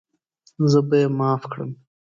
[0.71, 1.71] زه به یې معاف کړم.